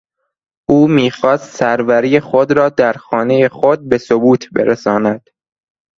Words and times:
او 0.69 0.87
میخواست 0.87 1.49
سروری 1.57 2.19
خود 2.19 2.51
را 2.51 2.69
در 2.69 2.93
خانهی 2.93 3.49
خود 3.49 3.89
به 3.89 3.97
ثبوت 3.97 4.49
برساند. 4.51 5.29